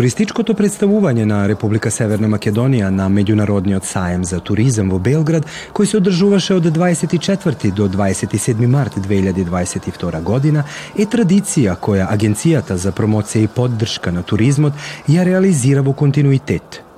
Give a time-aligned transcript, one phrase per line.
[0.00, 5.44] Туристичкото представување на Република Северна Македонија на Меѓународниот саем за туризам во Белград,
[5.76, 10.64] кој се одржуваше од 24 до 27 март 2022 година,
[10.96, 14.72] е традиција која Агенцијата за промоција и поддршка на туризмот
[15.04, 16.86] ја реализира во континуитет–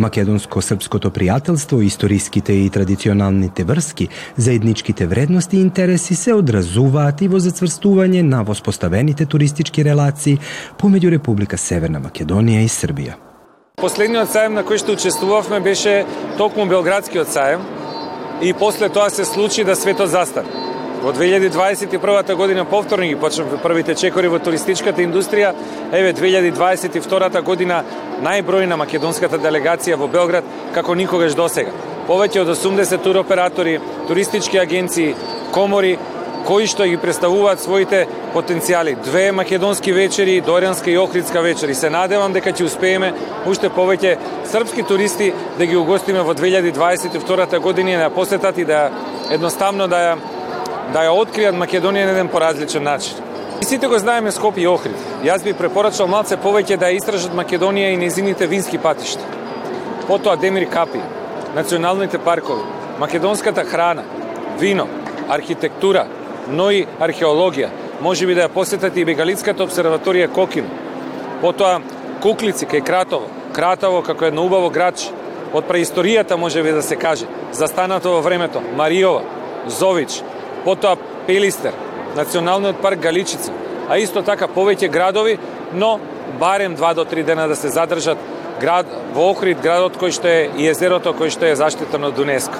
[0.00, 8.22] Македонско-српското пријателство, историските и традиционалните врски, заедничките вредности и интереси се одразуваат и во зацврстување
[8.22, 10.38] на воспоставените туристички релации
[10.80, 13.18] помеѓу Република Северна Македонија и Србија.
[13.80, 16.02] Последниот сајм на кој што учествувавме беше
[16.40, 17.62] токму Белградскиот сајм
[18.42, 20.69] и после тоа се случи да светот застане.
[21.02, 25.54] Во 2021 година повторно ги почнавме првите чекори во туристичката индустрија.
[25.96, 27.78] Еве 2022 година
[28.20, 31.72] најбројна македонската делегација во Белград како никогаш досега.
[32.04, 33.78] Повеќе од 80 туроператори,
[34.08, 35.14] туристички агенции,
[35.54, 35.96] комори
[36.44, 38.02] кои што ги представуваат своите
[38.34, 38.98] потенцијали.
[39.04, 41.74] Две македонски вечери, Доријанска и Охридска вечери.
[41.74, 43.14] Се надевам дека ќе успееме
[43.48, 44.18] уште повеќе
[44.52, 48.90] српски туристи да ги угостиме во 2022 година и да посетат и да
[49.30, 50.39] едноставно да ја
[50.92, 53.16] да ја откријат Македонија на еден поразличен начин.
[53.62, 54.96] И сите го знаеме Скопје и Охрид.
[55.22, 59.22] Јас би препорачал малце повеќе да ја истражат Македонија и незините вински патишта.
[60.06, 61.00] Потоа Демир Капи,
[61.54, 62.62] националните паркови,
[62.98, 64.02] македонската храна,
[64.58, 64.88] вино,
[65.28, 66.06] архитектура,
[66.48, 67.68] но и археологија.
[68.00, 70.66] Може би да ја посетат и Бегалицката обсерваторија Кокин.
[71.40, 71.80] Потоа
[72.22, 73.28] Куклици кај Кратово.
[73.52, 75.12] Кратово како едно убаво градче.
[75.52, 77.26] Од преисторијата може би да се каже.
[77.52, 78.62] Застанато во времето.
[78.76, 79.22] Мариова,
[79.66, 80.22] Зович,
[80.64, 81.72] потоа Пелистер,
[82.16, 83.52] Националниот парк Галичица,
[83.88, 85.38] а исто така повеќе градови,
[85.72, 85.98] но
[86.38, 88.18] барем 2 до 3 дена да се задржат
[88.60, 92.58] град во Охрид, градот кој што е и езерото кој што е заштитено од ЮНЕСКО.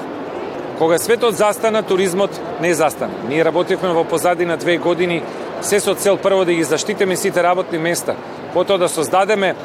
[0.79, 2.31] Кога светот застана, туризмот
[2.61, 3.13] не застана.
[3.29, 5.21] Ние работевме во позади на две години
[5.61, 8.15] се со цел прво да ги заштитиме сите работни места,
[8.53, 9.55] потоа да создадеме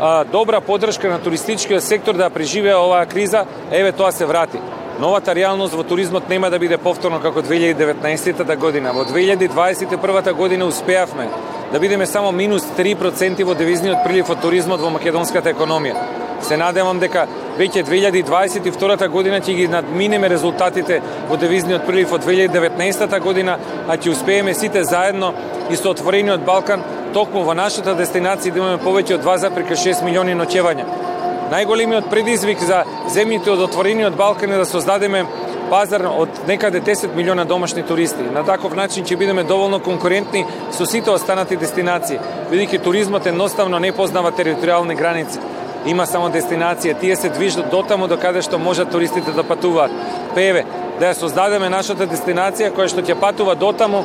[0.00, 4.60] а, добра подршка на туристичкиот сектор да преживее оваа криза, еве тоа се врати.
[5.00, 8.92] Новата реалност во туризмот нема да биде повторно како 2019 година.
[8.92, 11.28] Во 2021 година успеавме
[11.72, 15.96] да бидеме само минус 3% во девизниот прилив од туризмот во македонската економија.
[16.44, 17.24] Се надевам дека
[17.56, 21.00] веќе 2022 година ќе ги надминеме резултатите
[21.30, 23.56] во девизниот прилив од 2019 година,
[23.88, 25.32] а ќе успееме сите заедно
[25.70, 26.84] и со отворениот Балкан
[27.14, 31.09] токму во нашата дестинација да имаме повеќе од 2,6 милиони ноќевања
[31.50, 35.24] Најголемиот предизвик за земјите од отворениот Балкан е да создадеме
[35.70, 38.22] пазар од некаде 10 милиона домашни туристи.
[38.34, 42.20] На таков начин ќе бидеме доволно конкурентни со сите останати дестинации,
[42.52, 45.42] бидејќи туризмот едноставно не познава територијални граници.
[45.86, 49.90] Има само дестинација, тие се движат дотаму до каде што можат туристите да патуваат.
[49.90, 50.64] Па Певе,
[51.00, 54.04] да ја создадеме нашата дестинација која што ќе патува до таму,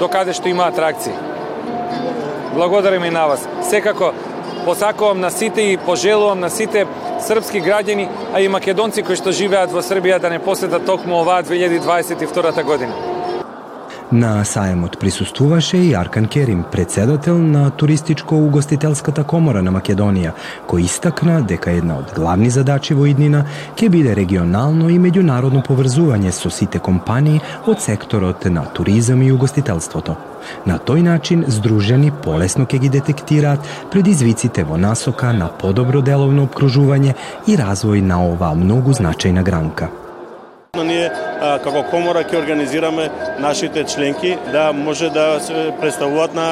[0.00, 1.12] до каде што има атракции.
[2.54, 3.48] Благодарам и на вас.
[3.68, 4.14] Секако
[4.66, 6.86] посакувам на сите и пожелувам на сите
[7.22, 11.44] српски граѓани, а и македонци кои што живеат во Србија да не посетат токму оваа
[11.46, 13.15] 2022 година.
[14.12, 20.30] На саемот присуствуваше и Аркан Керим, председател на Туристичко-угостителската комора на Македонија,
[20.70, 23.42] кој истакна дека една од главни задачи во иднина
[23.74, 30.14] ќе биде регионално и меѓународно поврзување со сите компании од секторот на туризам и угостителството.
[30.66, 37.18] На тој начин, здружени полесно ќе ги детектираат предизвиците во насока на подобро деловно обкружување
[37.46, 40.05] и развој на оваа многу значајна гранка.
[40.84, 41.10] Ние
[41.40, 46.46] а, како комора ќе организираме нашите членки да може да се представуваат на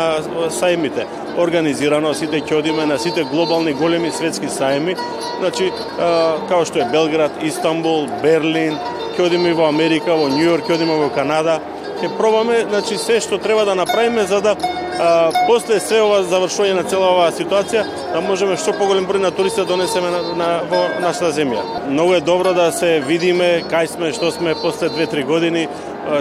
[0.50, 1.06] сајмите.
[1.38, 4.96] Организирано сите ќе одиме на сите глобални големи светски сајми.
[5.40, 8.78] значи а, како што е Белград, Истанбул, Берлин,
[9.16, 11.60] ќе одиме во Америка, во Њу Йорк, ќе одиме во Канада,
[12.00, 14.56] ќе пробаме значи се што треба да направиме за да
[15.00, 17.84] а, после се ова завршување на цела оваа ситуација
[18.14, 21.64] да можеме што поголем број на туристи да донесеме на, на, во нашата земја.
[21.90, 25.64] Многу е добро да се видиме кај сме, што сме после 2-3 години,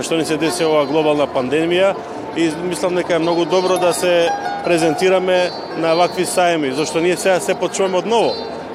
[0.01, 1.93] што ни се деси оваа глобална пандемија
[2.33, 4.25] и мислам дека е многу добро да се
[4.65, 8.33] презентираме на вакви сајми, зашто ние сега се почуваме од ново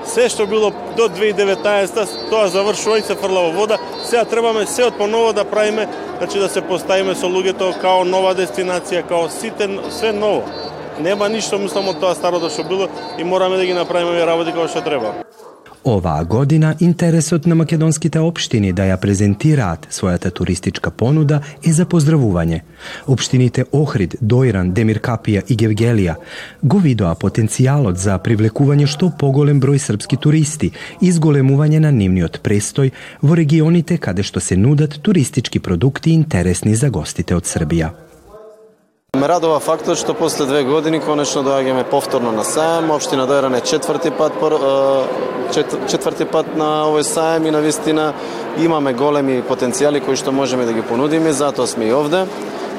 [0.09, 3.79] се што било до 2019 тоа завршува и се фрла во вода.
[4.05, 5.89] Сега требаме се од поново да правиме,
[6.19, 10.68] значи да се поставиме со луѓето као нова дестинација, као сите све ново.
[11.01, 14.69] Нема ништо мислам од тоа старото што било и мораме да ги направиме работи како
[14.69, 15.15] што треба.
[15.85, 22.61] Оваа година интересот на македонските општини да ја презентираат својата туристичка понуда е за поздравување.
[23.07, 26.17] Општините Охрид, Дојран, Демиркапија и Гевгелија
[26.63, 32.93] го видоа потенцијалот за привлекување што поголем број српски туристи и зголемување на нивниот престој
[33.23, 38.08] во регионите каде што се нудат туристички продукти интересни за гостите од Србија.
[39.19, 42.93] Ме радува фактот што после две години конечно доаѓаме повторно на сајам.
[42.95, 44.37] Општина Дојран е четврти пат
[45.91, 48.13] четврти пат на овој сајам и на вистина
[48.63, 52.27] имаме големи потенцијали кои што можеме да ги понудиме, затоа сме и овде.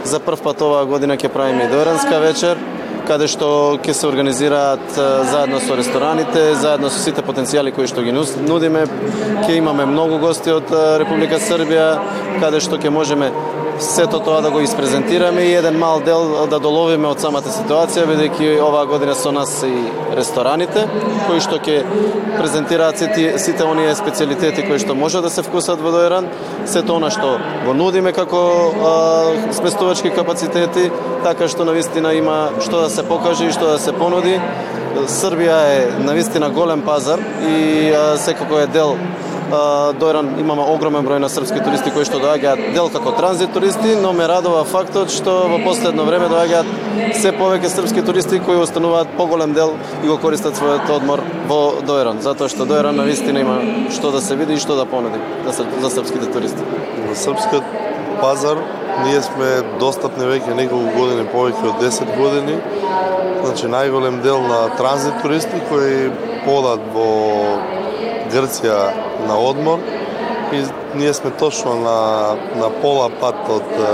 [0.05, 2.55] За прв пат оваа година ќе правиме и Дојранска вечер
[3.09, 8.15] каде што ќе се организираат заедно со рестораните, заедно со сите потенцијали кои што ги
[8.15, 8.85] нудиме.
[9.43, 10.71] Ќе имаме многу гости од
[11.03, 11.97] Република Србија,
[12.39, 13.33] каде што ќе можеме
[13.79, 18.59] сето тоа да го испрезентираме и еден мал дел да доловиме од самата ситуација, бидејќи
[18.63, 19.71] оваа година со нас и
[20.17, 20.83] рестораните,
[21.27, 21.77] кои што ќе
[22.37, 26.27] презентираат сите, сите оние специјалитети кои што може да се вкусат во Дојран,
[26.67, 28.93] сето она што го нудиме како а,
[29.55, 30.89] сместувачки капацитети,
[31.23, 34.39] така што навистина има што да се покаже и што да се понуди.
[35.07, 38.97] Србија е навистина голем пазар и а, секако е дел
[39.49, 44.11] Дојран имаме огромен број на српски туристи кои што доаѓаат дел како транзит туристи, но
[44.13, 49.53] ме радува фактот што во последно време доаѓаат се повеќе српски туристи кои остануваат поголем
[49.57, 49.73] дел
[50.03, 53.57] и го користат својот одмор во Дојран, затоа што Дојран на вистина има
[53.95, 55.17] што да се види и што да понуди
[55.47, 56.61] за српските туристи.
[57.07, 57.63] На српскиот
[58.21, 58.61] пазар
[59.05, 59.49] ние сме
[59.79, 62.57] достапни веќе неколку години, повеќе од 10 години.
[63.41, 66.09] Значи најголем дел на транзит туристи кои
[66.45, 67.78] подат во
[68.33, 68.79] Грција
[69.27, 69.79] на одмор
[70.53, 70.63] и
[70.95, 71.99] ние сме точно на,
[72.55, 73.89] на пола пат од е,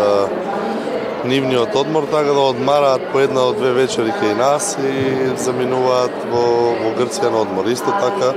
[1.28, 6.46] нивниот одмор, така да одмараат по една од две вечери кај нас и заминуваат во,
[6.84, 7.68] во Грција на одмор.
[7.72, 8.34] Исто така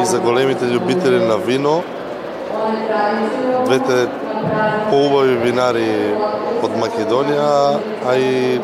[0.00, 1.80] и за големите љубители на вино,
[3.66, 4.06] двете
[4.90, 5.88] поубави винари
[6.62, 8.60] од Македонија, а и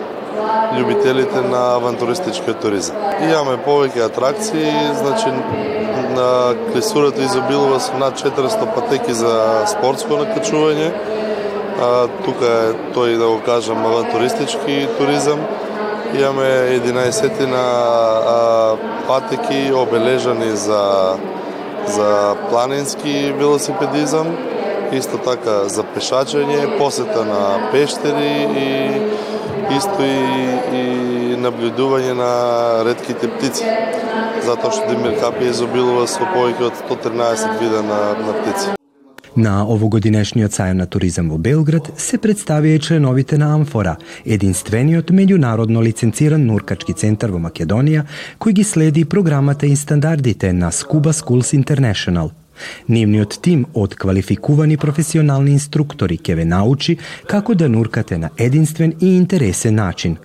[0.77, 2.97] љубителите на авантуристичкиот туризам.
[3.23, 5.33] Имаме повеќе атракции, значи
[6.17, 10.91] на клисурата изобилува со над 400 патеки за спортско накачување.
[11.77, 15.41] А, тука е тој да го кажам авантуристички туризам.
[16.15, 18.77] Имаме 11 на
[19.09, 21.17] патеки обележани за
[21.87, 24.37] за планински велосипедизам,
[24.93, 28.71] исто така за пешачење, посета на пештери и
[29.75, 30.17] исто и,
[30.79, 30.85] и
[31.43, 32.31] наблюдување на
[32.87, 33.65] редките птици
[34.47, 38.75] затоа што Димир Капи изобилува со повеќе од 113 вида на, на птици.
[39.37, 45.83] На овогодинешниот сајм на туризам во Белград се представија и членовите на Амфора, единствениот меѓународно
[45.85, 48.07] лиценциран нуркачки центар во Македонија,
[48.41, 52.33] кој ги следи програмата и стандардите на Scuba Schools International.
[52.89, 59.17] Нивниот тим од квалификувани професионални инструктори ќе ве научи како да нуркате на единствен и
[59.17, 60.17] интересен начин,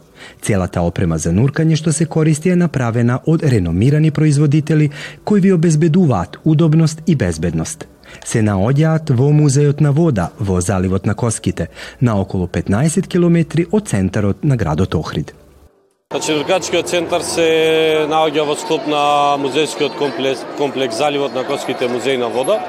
[0.41, 4.89] Целата опрема за нуркање што се користи е направена од реномирани производители
[5.23, 7.87] кои ви обезбедуваат удобност и безбедност.
[8.25, 11.67] Се наоѓаат во Музејот на вода во заливот на Коските,
[12.01, 15.33] на околу 15 километри од центарот на градот Охрид.
[16.11, 16.33] Значи,
[16.83, 22.59] центар се наоѓа во склоп на музејскиот комплекс, комплекс Заливот на Коските музеи на вода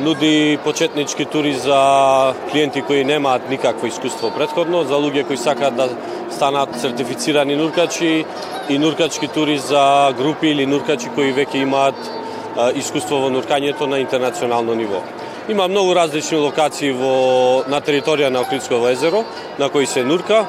[0.00, 5.88] нуди почетнички тури за клиенти кои немаат никакво искуство предходно, за луѓе кои сакаат да
[6.30, 8.24] станат сертифицирани нуркачи
[8.68, 11.96] и нуркачки тури за групи или нуркачи кои веќе имаат
[12.76, 15.00] искуство во нуркањето на интернационално ниво.
[15.48, 19.24] Има многу различни локации во на територија на Охридсково езеро
[19.58, 20.44] на кои се нурка.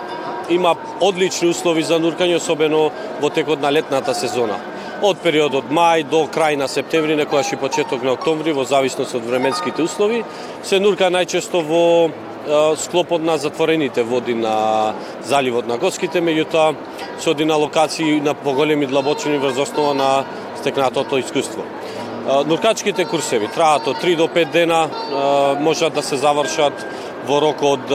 [0.50, 2.90] Има одлични услови за нуркање, особено
[3.22, 4.60] во текот на летната сезона
[5.02, 9.26] од периодот мај до крај на септември, некојаш и почеток на октомври, во зависност од
[9.26, 10.24] временските услови,
[10.64, 12.10] се нурка најчесто во
[12.80, 14.94] склопот на затворените води на
[15.28, 16.76] заливот на Госките, меѓутоа
[17.20, 20.26] се оди на локации на поголеми длабочини врз основа на
[20.56, 21.64] стекнатото искуство.
[22.48, 24.88] Нуркачките курсеви траат од 3 до 5 дена,
[25.60, 26.86] можат да се завршат
[27.28, 27.92] во рок од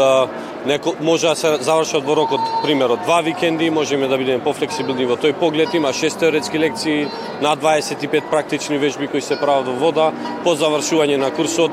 [0.67, 5.17] Неко, може да се завршат во рокот, примерот два викенди, можеме да бидеме пофлексибилни во
[5.19, 5.75] тој поглед.
[5.75, 7.09] Има 6 теоретски лекции,
[7.43, 10.13] на 25 практични вежби кои се прават во вода.
[10.45, 11.73] По завршување на курсот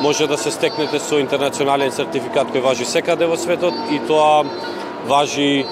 [0.00, 4.44] може да се стекнете со интернационален сертификат кој важи секаде во светот и тоа
[5.06, 5.66] важи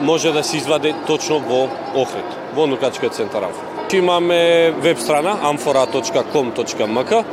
[0.00, 3.80] може да се изваде точно во Охрид, во Нукачкиот центар Амфора.
[3.92, 7.24] Имаме веб страна amfora.com.mk,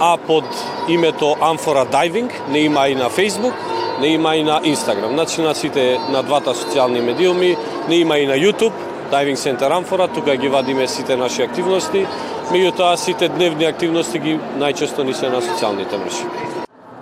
[0.00, 0.44] а под
[0.88, 3.54] името Амфора Diving не има и на Facebook,
[4.00, 5.12] не има и на Инстаграм.
[5.12, 7.56] Значи на сите на двата социјални медиуми,
[7.88, 8.72] не има и на YouTube,
[9.12, 12.06] Diving Center Амфора, тука ги вадиме сите наши активности,
[12.52, 16.26] меѓутоа сите дневни активности ги најчесто ни се на социјалните мрежи.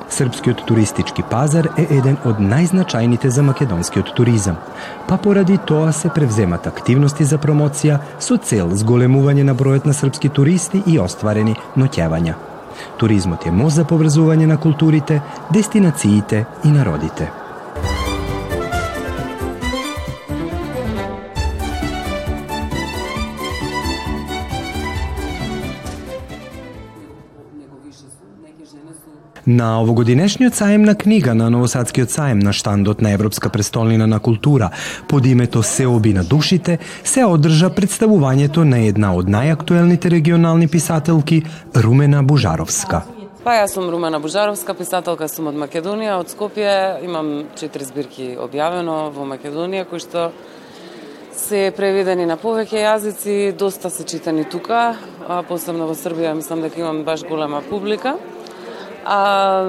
[0.09, 4.61] Српскиот туристички пазар е еден од најзначајните за македонскиот туризам,
[5.09, 10.29] па поради тоа се превземат активности за промоција со цел зголемување на бројот на српски
[10.29, 12.54] туристи и остварени ноќевања.
[12.99, 17.44] Туризмот е мост за поврзување на културите, дестинациите и народите.
[29.45, 34.71] На овогодинешниот сајм на книга на Новосадскиот сајм на штандот на Европска престолнина на култура
[35.09, 41.43] под името Сеоби на душите се одржа представувањето на една од најактуелните регионални писателки
[41.77, 43.03] Румена Бужаровска.
[43.45, 47.05] Па јас сум Румена Бужаровска, писателка сум од Македонија, од Скопје.
[47.05, 50.31] Имам четири збирки објавено во Македонија, кои што
[51.37, 54.97] се преведени на повеќе јазици, доста се читани тука,
[55.29, 58.17] а посебно во Србија мислам дека имам баш голема публика.
[59.05, 59.69] А,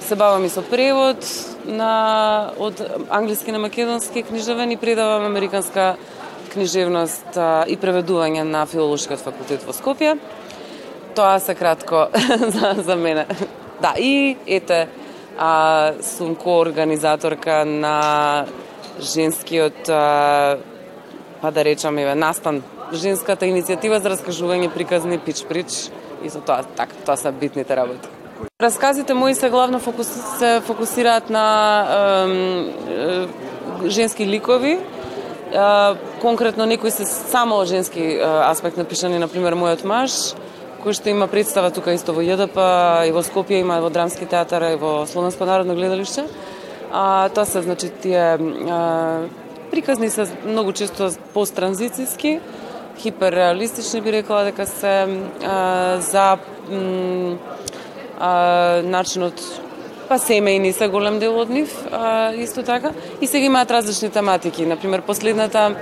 [0.00, 1.24] се бавам и со превод
[1.64, 5.94] на од англиски на македонски книжевен и предавам американска
[6.52, 10.18] книжевност а, и преведување на филолошкиот факултет во Скопје.
[11.16, 12.08] Тоа се кратко
[12.54, 13.26] за, за мене.
[13.80, 14.88] Да, и ете,
[15.38, 18.46] а, сум коорганизаторка на
[19.00, 20.58] женскиот а,
[21.40, 25.88] па да речам еве настан женската иницијатива за раскажување приказни пич прич
[26.22, 28.13] и со тоа така тоа се битните работи.
[28.62, 30.06] Расказите мои се главно фокус,
[30.38, 31.44] се фокусираат на
[31.86, 34.78] е, е, женски ликови,
[36.20, 40.34] конкретно некои се само женски аспект напишани, например мојот маж,
[40.82, 42.58] кој што има представа тука исто во ЈДП,
[43.08, 46.26] и во Скопје има во Драмски театар, и во Словенско народно гледалиште.
[46.92, 48.36] А, тоа се, значи, тие
[48.68, 49.26] а,
[49.70, 52.40] приказни се многу често посттранзицијски,
[52.98, 55.06] хиперреалистични би рекла дека се
[55.46, 56.36] а, за
[58.18, 59.40] а, начинот
[60.08, 62.92] па семејни са голем дел од нив, а, исто така.
[63.20, 64.66] И сега имаат различни тематики.
[64.66, 65.74] Например, последната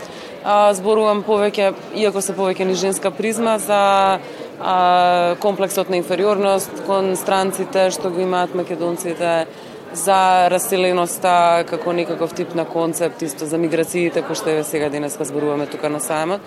[0.44, 4.18] а, зборувам повеќе, иако се повеќе ни женска призма, за
[4.60, 9.46] а, комплексот на инфериорност кон странците што го имаат македонците,
[9.92, 15.24] за раселеноста како некаков тип на концепт, исто за миграциите, кои што еве сега денеска
[15.24, 16.40] зборуваме тука на сајмот.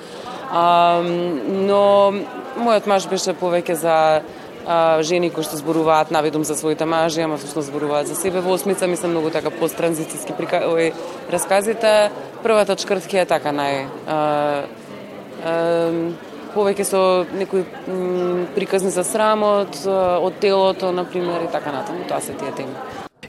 [0.49, 2.13] А, но
[2.57, 3.97] мојот маж беше повеќе за
[4.67, 8.41] а, жени кои што зборуваат навидум за своите мажи, ама всушност зборуваат за себе.
[8.41, 10.63] Во осмица мислам многу така посттранзицијски прика...
[10.67, 10.93] Ой,
[11.31, 12.11] расказите.
[12.43, 14.17] Првата чкртки е така нај а,
[15.45, 15.53] а,
[16.55, 17.01] повеќе со
[17.35, 17.65] некои
[18.55, 22.07] приказни за срамот, од телото, на пример, и така натаму.
[22.07, 22.71] Тоа се тие теми.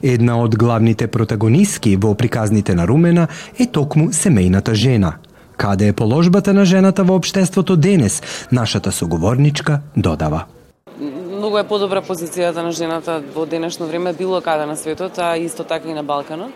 [0.03, 3.27] Една од главните протагонистки во приказните на Румена
[3.59, 5.17] е токму семејната жена.
[5.57, 10.45] Каде е положбата на жената во обштеството денес, нашата соговорничка додава
[11.37, 15.63] многу е подобра позицијата на жената во денешно време било каде на светот, а исто
[15.63, 16.51] така и на Балканот.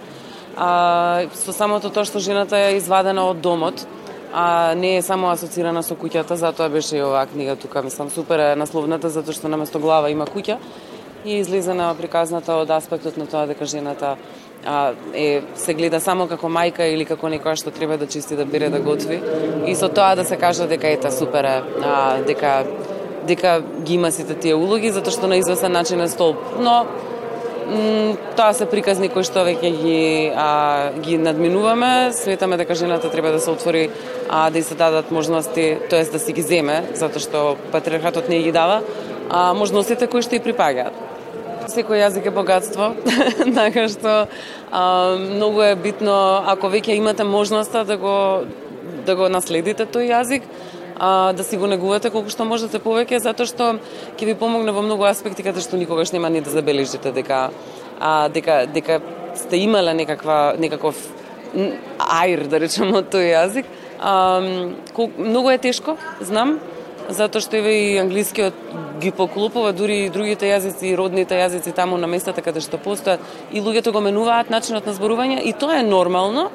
[0.58, 3.86] А, со самото тоа што жената е извадена од домот,
[4.34, 8.40] а не е само асоцирана со куќата, затоа беше и оваа книга тука, мислам, супер
[8.40, 10.58] е насловната, затоа што наместо глава има куќа
[11.26, 14.16] и излезена приказната од аспектот на тоа дека жената
[14.66, 18.46] а, е, се гледа само како мајка или како некоја што треба да чисти, да
[18.46, 19.22] бере, да готви.
[19.68, 22.66] И со тоа да се каже дека ета супер е, а, дека
[23.28, 26.38] дека ги има сите тие улоги, затоа што на извесен начин е столб.
[26.60, 26.86] Но
[28.36, 32.12] тоа се приказни кои што веќе ги а, ги надминуваме.
[32.16, 33.90] Светаме дека жената треба да се отвори
[34.30, 37.40] а да и се дадат можности, тоест да си ги земе, затоа што
[37.72, 38.82] патриархатот не ги дава,
[39.30, 40.96] а можностите кои што и припаѓаат.
[41.72, 42.92] Секој јазик е богатство,
[43.60, 44.26] така што
[44.72, 48.18] а, многу е битно ако веќе имате можноста да го
[49.06, 50.44] да го наследите тој јазик,
[51.02, 53.70] а, да си го негувате колку што можете повеќе, затоа што
[54.20, 57.50] ќе ви помогне во многу аспекти каде што никогаш нема ни да забележите дека
[58.00, 59.00] а, дека дека
[59.36, 61.00] сте имала некаква некаков
[61.98, 63.66] аир да речеме од тој јазик.
[63.98, 64.14] А,
[64.94, 66.60] кол, многу е тешко, знам,
[67.10, 68.54] затоа што еве и англискиот
[69.02, 73.26] ги поклопува дури и другите јазици и родните јазици таму на местата каде што постојат
[73.52, 76.52] и луѓето го менуваат начинот на зборување и тоа е нормално,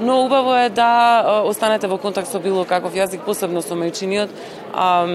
[0.00, 4.30] но убаво е да останете во контакт со било каков јазик, посебно со мајчиниот,
[4.74, 5.06] а,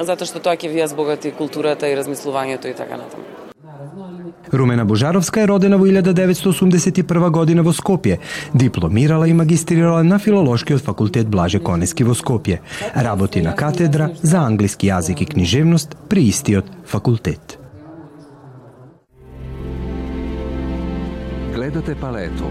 [0.00, 3.40] затоа што тоа ќе ви збогати културата и размислувањето и така натаму.
[4.52, 8.18] Румена Божаровска е родена во 1981 година во Скопје.
[8.54, 12.58] Дипломирала и магистрирала на Филолошкиот факултет Блаже Конески во Скопје.
[12.96, 17.58] Работи на катедра за англиски јазик и книжевност при истиот факултет.
[21.54, 22.50] Гледате палету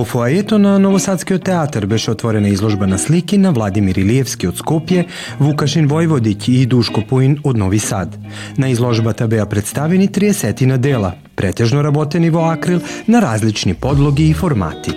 [0.00, 5.02] Во фоајето на Новосадскиот театар беше отворена изложба на слики на Владимир Илиевски од Скопје,
[5.38, 8.16] Вукашин Војводиќ и Душко Пуин од Нови Сад.
[8.56, 14.32] На изложбата беа представени 30 на дела, претежно работени во акрил на различни подлоги и
[14.32, 14.96] формати.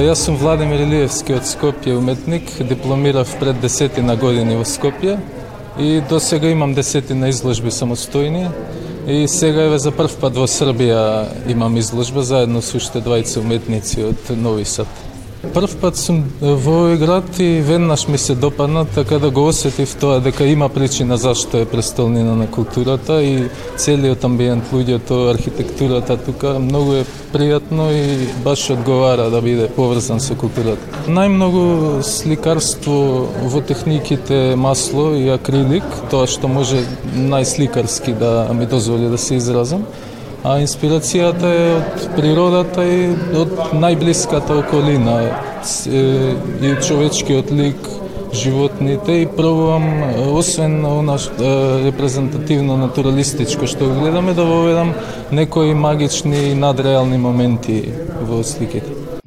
[0.00, 5.18] Јас сум Владимир Илиевски од Скопје, уметник, дипломирав пред десетина години во Скопје
[5.78, 8.48] и до сега имам десетина изложби самостојни
[9.08, 14.02] И сега еве за прв пат во Србија имам изложба заедно со уште двајца уметници
[14.04, 15.07] од Нови Сад.
[15.38, 19.92] Прв пат сум во овој град и веднаш ми се допадна, така да го осетив
[19.94, 26.58] тоа дека има причина зашто е престолнина на културата и целиот амбиент, луѓето, архитектурата тука
[26.58, 30.82] многу е пријатно и баш одговара да биде поврзан со културата.
[31.06, 36.82] Најмногу сликарство во техниките масло и акрилик, тоа што може
[37.14, 39.86] најсликарски да ми дозволи да се изразам
[40.44, 47.88] а инспирацијата е од природата и од најблиската околина и човечкиот лик,
[48.32, 49.86] животните и пробувам
[50.36, 51.16] освен она
[51.84, 54.94] репрезентативно натуралистичко што гледаме да воведам
[55.32, 57.82] некои магични и надреални моменти
[58.20, 59.17] во сликите.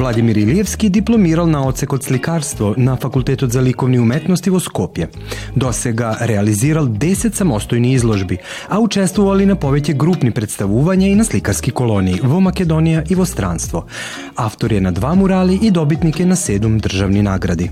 [0.00, 5.08] Vladimir Ilijevski diplomirao na ocek od slikarstvo na Fakultetu za likovni umetnosti vo Skopje.
[5.54, 8.38] Do se ga realiziral 10 samostojni izložbi,
[8.68, 13.86] a učestvovali na poveće grupni predstavuvanja i na slikarski koloniji vo Makedonija i vo stranstvo.
[14.34, 17.70] Автор je na dva murali i dobitnike na на državni nagradi.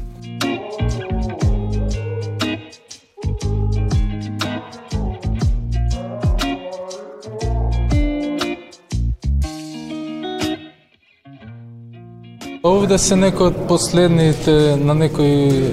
[12.69, 15.71] Па овде се некои од последните на некои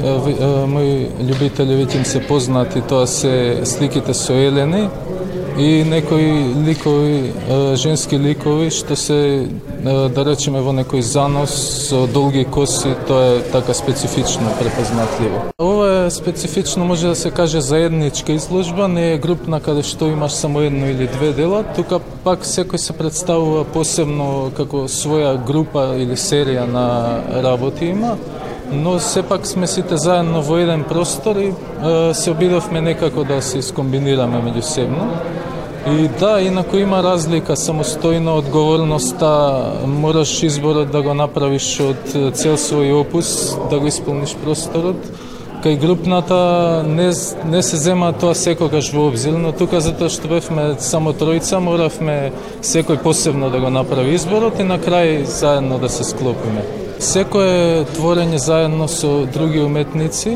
[0.72, 0.94] мои
[1.28, 3.34] љубители веќе им се познати, тоа се
[3.68, 4.86] сликите со Елени
[5.58, 7.34] и некои ликови,
[7.76, 9.48] женски ликови што се
[9.84, 11.54] да речеме во некој занос
[11.88, 15.42] со долги коси, тоа е така специфично препознатливо.
[15.60, 20.32] Ова е специфично може да се каже заедничка изложба, не е групна каде што имаш
[20.32, 26.20] само едно или две дела, тука пак секој се представува посебно како своја група или
[26.20, 28.18] серија на работи има
[28.72, 33.62] но сепак сме сите заедно во еден простор и е, се обидовме некако да се
[33.62, 35.08] скомбинираме меѓусебно.
[35.88, 39.30] И да, инако има разлика, самостојна одговорноста,
[39.86, 44.98] мораш изборот да го направиш од цел свој опус, да го исполниш просторот.
[45.62, 47.12] Кај групната не,
[47.46, 52.34] не се зема тоа секогаш во обзир, но тука затоа што бевме само тројца, моравме
[52.66, 56.85] секој посебно да го направи изборот и на крај заедно да се склопиме.
[57.06, 60.32] Секое творење заедно со други уметници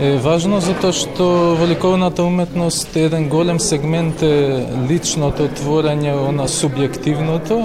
[0.00, 1.26] е важно затоа што
[1.58, 7.58] во ликовната уметност еден голем сегмент е личното творење, она субјективното,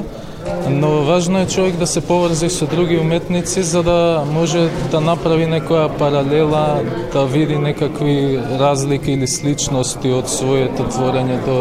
[0.69, 5.45] но важно е човек да се поврзе со други уметници за да може да направи
[5.45, 6.81] некоја паралела,
[7.13, 11.59] да види некакви разлики или сличности од своето творење до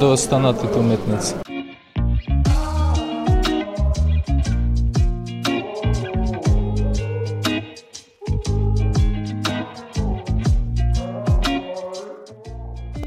[0.00, 1.34] до останатите уметници.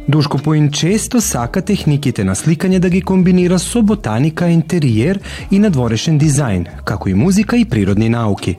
[0.09, 5.19] Душко Поин често сака техниките на сликање да ги комбинира со ботаника, интериер
[5.51, 8.55] и надворешен дизајн, како и музика и природни науки.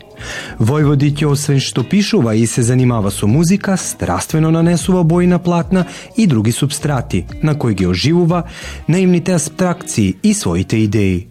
[0.62, 5.86] Војводиќ освен што пишува и се занимава со музика, страствено нанесува бои на платна
[6.16, 8.44] и други субстрати, на кои ги оживува
[8.88, 11.29] наивните абстракции и своите идеи.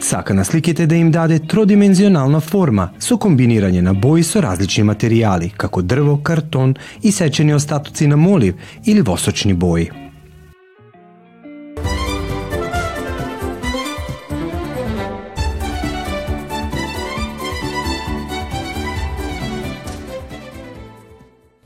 [0.00, 5.52] Сака на сликите да им даде тродимензионална форма со комбинирање на бои со различни материјали,
[5.56, 9.90] како дрво, картон и сечени остатоци на молив или восочни бои.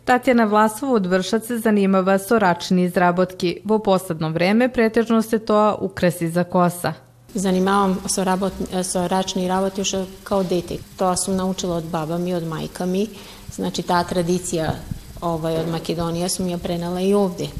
[0.04, 3.62] Татјана Власова од Вршац се занимава со рачни изработки.
[3.64, 6.94] Во последно време претежно се тоа украси за коса
[7.34, 10.78] занимавам со, работ, со рачни работи уште као дете.
[10.96, 13.08] Тоа сум научила од баба ми, од мајка ми.
[13.54, 14.74] Значи, таа традиција
[15.20, 17.50] овај, од Македонија сум ја пренала и овде.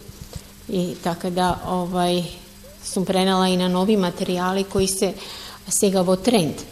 [0.69, 2.23] И така да овај,
[2.85, 5.15] сум пренала и на нови материјали кои се
[5.69, 6.65] сега во тренд.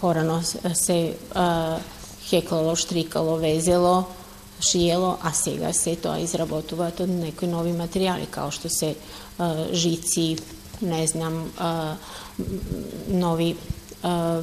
[0.00, 1.78] Порано се а,
[2.22, 4.04] хеклало, штрикало, везело,
[4.60, 8.94] шиело, а сега се тоа изработуваат од некои нови материјали, као што се
[10.82, 11.96] а, жици, не знам, а,
[13.08, 13.56] нови
[14.02, 14.42] а,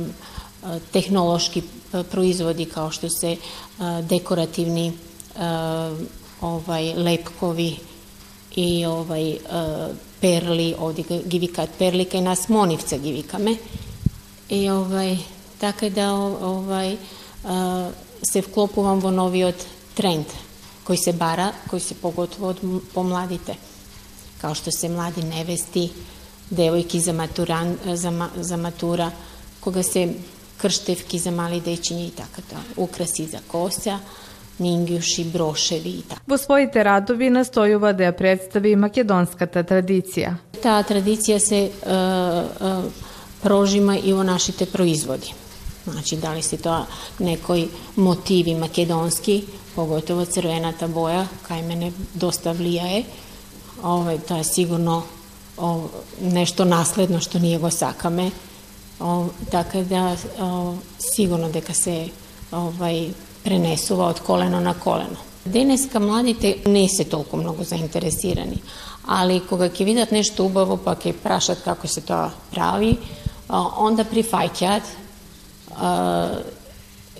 [0.91, 1.63] технолошки
[2.11, 3.37] производи као што се
[3.79, 4.93] а, декоративни
[5.35, 5.93] а,
[6.41, 7.79] овај лепкови
[8.55, 13.57] и овај а, перли, овде ги викаат перли, кај нас монивца ги викаме.
[14.49, 15.19] И овај
[15.59, 16.97] така да овај
[18.25, 19.55] се вклопувам во новиот
[19.95, 20.27] тренд
[20.85, 21.95] кој се бара, кој се
[26.50, 29.10] девојки за, матуран, за, за матура,
[29.60, 30.08] кога се
[30.60, 34.00] крштевки за мали дечиња и така тоа, украси за коса,
[34.60, 36.22] мингјуши, брошеви и така.
[36.28, 40.34] Во своите радови настојува да ја представи македонската традиција.
[40.60, 42.74] Таа традиција се е, е,
[43.42, 45.32] прожима и во нашите производи.
[45.86, 46.84] Значи, дали се тоа
[47.20, 53.06] некои мотиви македонски, поготово црвената боја, кај мене доста влијае.
[53.80, 55.02] Овој, тоа е сигурно
[55.59, 55.87] о,
[56.21, 58.31] нешто наследно што ние го сакаме.
[58.99, 62.11] О, така да о, сигурно дека се
[62.51, 65.17] овај пренесува од колено на колено.
[65.45, 68.61] Денеска младите не се толку многу заинтересирани,
[69.07, 72.95] али кога ќе видат нешто убаво, па ќе прашат како се тоа прави,
[73.49, 74.83] онда прифаќаат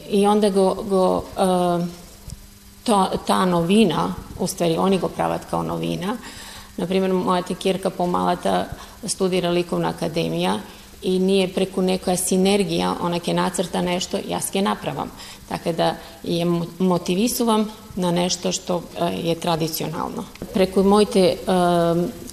[0.09, 1.05] и онда го, го
[2.85, 6.17] то, таа новина, уствари они го прават као новина.
[6.77, 8.65] Например, мојата кирка помалата
[9.07, 10.57] студира ликовна академија
[11.05, 15.11] и ние преку некоја синергија, она ќе нацрта нешто, јас ќе направам.
[15.49, 15.89] Така да
[16.23, 16.47] ја
[16.79, 20.25] мотивисувам на нешто што е традиционално.
[20.53, 21.37] Преку моите е,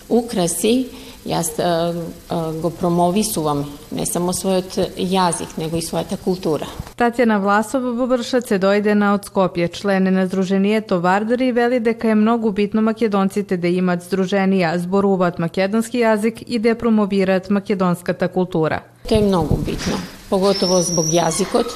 [0.08, 0.88] украси,
[1.27, 1.93] Јас а,
[2.29, 6.67] а, го промовисувам не само својот јазик, него и својата култура.
[6.97, 12.13] Татјана Власова во Вршац се дојдена од Скопје, член на Здруженијето Вардари и вели дека
[12.13, 18.81] е многу битно македонците да имат здруженија, зборуваат македонски јазик и да промовираат македонската култура.
[19.09, 21.75] Тоа е многу битно, поготово због јазикот,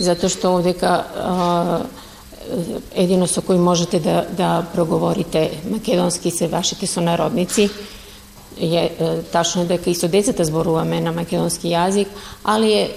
[0.00, 1.80] затоа што овдека а,
[2.94, 7.70] едино со кој можете да, да проговорите македонски се вашите сонародници,
[8.58, 8.90] е
[9.32, 12.08] тачно дека и со децата зборуваме на македонски јазик,
[12.44, 12.88] али е,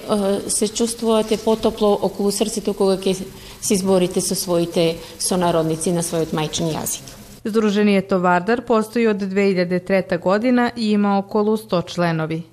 [0.48, 3.26] се чувствувате потопло околу срцето кога ќе
[3.62, 7.04] се зборите со своите сонародници на својот мајчин јазик.
[7.46, 12.44] Здруженијето Вардар постои од 2003 година и има околу 100 членови.